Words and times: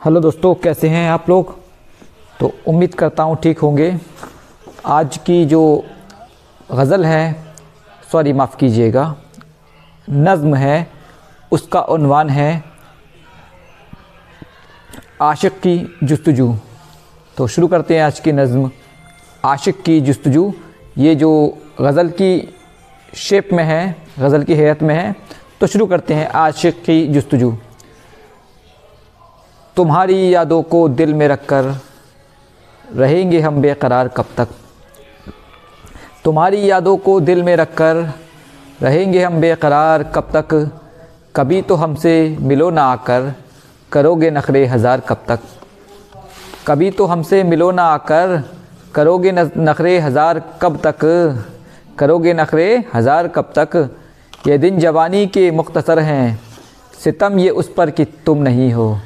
Hello 0.00 0.20
दोस्तों, 0.20 0.54
कैसे 0.54 0.88
हैं 0.88 1.08
आप 1.10 1.28
लोग? 1.28 1.52
तो 2.40 2.50
उम्मीद 2.68 2.94
करता 2.94 3.22
हूँ 3.22 3.36
ठीक 3.36 3.58
होंगे। 3.58 3.98
आज 4.86 5.16
की 5.16 5.44
जो 5.44 5.84
गज़ल 6.72 7.04
है, 7.04 7.36
सॉरी 8.12 8.32
माफ़ 8.32 8.56
कीजिएगा, 8.56 9.04
नज़म 10.10 10.54
है, 10.54 10.88
उसका 11.52 11.80
उन्वान 11.80 12.30
है 12.30 12.64
आशिक 15.20 15.60
की 15.60 15.76
जस्तजू। 16.04 16.54
तो 17.36 17.46
शुरू 17.46 17.68
करते 17.68 17.96
हैं 17.96 18.02
आज 18.02 18.20
की 18.20 18.32
नज़म। 18.32 18.70
आशिक 19.44 19.82
की 19.82 20.00
जस्तजू, 20.00 20.52
ये 20.98 21.14
जो 21.14 21.58
गज़ल 21.80 22.08
की 22.12 22.54
शेप 23.18 23.52
में 23.52 23.64
है, 23.64 23.96
गज़ल 24.18 24.44
की 24.44 24.54
हैत 24.54 24.82
में 24.82 24.94
है 24.94 25.14
तो 25.60 25.66
शुरू 25.66 25.86
करते 25.86 26.14
हैं 26.14 26.28
आशिक 26.28 26.82
की 26.84 27.06
जस्तजू। 27.08 27.56
तुम्हारी 29.80 30.34
यादों 30.34 30.62
को 30.62 30.78
दिल 30.90 31.12
में 31.14 31.26
रख 31.28 31.44
कर 31.48 31.64
रहेंगे 32.96 33.38
हम 33.40 33.60
बेकरार 33.62 34.08
कब 34.08 34.26
तक? 34.36 34.48
तुम्हारी 36.24 36.70
यादों 36.70 36.96
को 36.96 37.18
दिल 37.20 37.42
में 37.42 37.54
रख 37.56 37.74
कर 37.74 37.96
रहेंगे 38.82 39.22
हम 39.24 39.40
बेकरार 39.40 40.02
कब 40.14 40.28
तक? 40.34 40.70
कभी 41.36 41.62
तो 41.62 41.74
हमसे 41.74 42.14
मिलो 42.40 42.70
ना 42.70 42.84
आकर 42.84 43.32
करोगे 43.92 44.30
नखरे 44.30 44.66
हज़ार 44.66 45.00
कब 45.00 45.24
तक? 45.28 45.40
कभी 46.66 46.90
तो 46.90 47.06
हमसे 47.06 47.42
मिलो 47.44 47.70
ना 47.70 47.84
आकर 47.84 48.42
करोगे 48.94 49.32
नखरे 49.32 49.98
हज़ार 49.98 50.42
कब 50.62 50.80
तक? 50.86 51.04
करोगे 51.98 52.34
नखरे 52.34 52.72
हज़ार 52.94 53.28
कब 53.28 53.52
तक? 53.58 53.90
ये 54.46 54.58
दिन 54.58 54.78
जवानी 54.78 55.26
के 55.26 55.50
मुख्तसर 55.50 55.98
हैं, 55.98 56.40
सितम 56.94 57.38
ये 57.38 57.50
उस 57.50 57.72
पर 57.76 57.90
कि 57.90 58.04
तुम 58.26 58.42
नहीं 58.42 58.72
हो। 58.72 58.98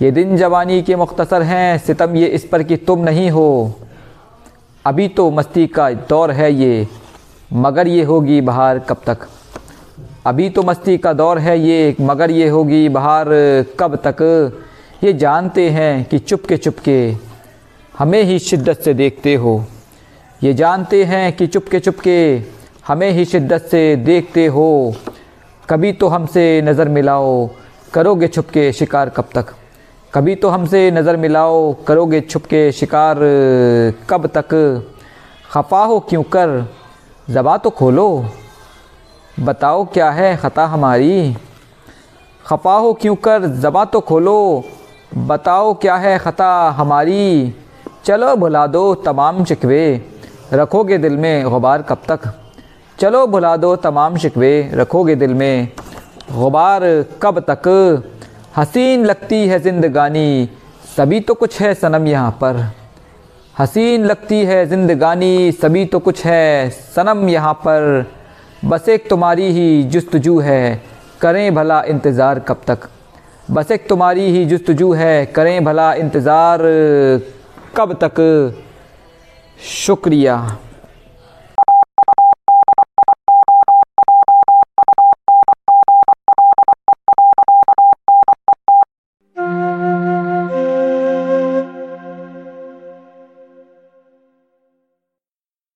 ये 0.00 0.10
दिन 0.10 0.36
जवानी 0.36 0.82
के 0.82 0.96
मुख्तसर 0.96 1.42
हैं, 1.42 1.78
सितम 1.78 2.16
ये 2.16 2.26
इस 2.26 2.44
पर 2.44 2.62
कि 2.62 2.76
तुम 2.76 3.00
नहीं 3.00 3.30
हो। 3.30 3.74
अभी 4.84 5.08
तो 5.08 5.30
मस्ती 5.30 5.66
का 5.66 5.90
दौर 5.90 6.30
है 6.30 6.52
ये, 6.54 6.86
मगर 7.52 7.88
ये 7.88 8.02
होगी 8.02 8.40
बहार 8.40 8.78
कब 8.78 9.02
तक? 9.06 9.26
अभी 10.26 10.48
तो 10.50 10.62
मस्ती 10.62 10.98
का 10.98 11.12
दौर 11.12 11.38
है 11.38 11.58
ये, 11.60 11.96
मगर 12.00 12.30
ये 12.30 12.48
होगी 12.48 12.88
बहार 12.88 13.28
कब 13.80 13.96
तक? 14.06 14.22
ये 15.04 15.12
जानते 15.12 15.68
हैं 15.70 16.04
कि 16.04 16.18
चुपके 16.18 16.56
चुपके 16.56 16.98
हमें 17.98 18.22
ही 18.22 18.38
शिद्दत 18.38 18.80
से 18.80 18.94
देखते 18.94 19.34
हो। 19.34 19.64
ये 20.44 20.54
जानते 20.54 21.04
हैं 21.04 21.32
कि 21.32 21.46
चुपके 21.46 21.80
चुपके 21.80 22.42
हमें 22.88 23.10
ही 23.10 23.24
शिद्दत 23.24 23.68
से 23.70 23.96
देखते 23.96 24.46
हो। 24.46 24.94
कभी 25.70 25.92
तो 25.92 26.08
हमसे 26.08 26.62
नज़र 26.64 26.88
मिलाओ, 26.88 27.48
करोगे 27.94 28.28
छुपके 28.28 28.72
शिकार 28.72 29.08
कब 29.08 29.28
तक? 29.34 29.54
कभी 30.14 30.34
तो 30.34 30.48
हमसे 30.48 30.90
नज़र 30.90 31.16
मिलाओ, 31.16 31.72
करोगे 31.86 32.20
छुप 32.20 32.44
के 32.44 32.60
शिकार, 32.72 33.18
कब 34.10 34.26
तक? 34.26 34.50
खफा 35.52 35.84
हो 35.84 35.98
क्यों 36.00 36.22
कर? 36.22 36.68
ज़बा 37.30 37.56
तो 37.56 37.70
खोलो। 37.70 38.24
बताओ 39.40 39.84
क्या 39.84 40.10
है 40.10 40.36
ख़ता 40.36 40.66
हमारी? 40.66 41.34
खफा 42.46 42.74
हो 42.76 42.92
क्यों 42.92 43.14
कर? 43.16 43.46
ज़बा 43.46 43.84
तो 43.84 44.00
खोलो। 44.00 44.64
बताओ 45.16 45.72
क्या 45.74 45.96
है 45.96 46.18
ख़ता 46.18 46.50
हमारी? 46.70 47.54
चलो 48.04 48.36
भुला 48.36 48.66
दो 48.66 48.94
तमाम 48.94 49.44
शिकवे। 49.44 49.84
रखोगे 50.52 50.98
दिल 50.98 51.16
में 51.16 51.44
गुबार 51.44 51.82
कब 51.82 52.02
तक? 52.08 52.32
चलो 52.98 53.26
भुला 53.26 53.56
दो 53.56 53.74
तमाम 53.78 54.16
शिकवे। 54.16 54.70
रखोगे 54.74 55.14
दिल 55.16 55.34
में 55.34 55.68
गुबार 56.32 56.82
कब 57.22 57.44
तक? 57.50 57.68
हसीन 58.54 59.04
लगती 59.06 59.36
है 59.48 59.58
ज़िंदगानी, 59.58 60.48
सभी 60.96 61.20
तो 61.20 61.34
कुछ 61.34 61.60
है 61.60 61.72
सनम 61.74 62.06
यहाँ 62.06 62.30
पर। 62.40 62.56
हसीन 63.58 64.04
लगती 64.04 64.40
है 64.44 64.64
ज़िंदगानी, 64.66 65.52
सभी 65.52 65.84
तो 65.84 65.98
कुछ 65.98 66.24
है 66.26 66.70
सनम 66.70 67.28
यहाँ 67.28 67.52
पर। 67.66 68.06
बस 68.64 68.88
एक 68.88 69.08
तुम्हारी 69.10 69.50
ही 69.52 69.82
जस्तजू 69.84 70.38
है, 70.40 70.82
करें 71.20 71.54
भला 71.54 71.82
इंतज़ार 71.84 72.38
कब 72.38 72.60
तक। 72.66 72.88
बस 73.50 73.70
एक 73.70 73.88
तुम्हारी 73.88 74.30
ही 74.30 74.44
जस्तजू 74.46 74.92
है, 74.92 75.24
करें 75.26 75.64
भला 75.64 75.92
इंतज़ार 75.94 76.60
कब 77.76 77.98
तक। 78.02 78.20
शुक्रिया। 79.60 80.36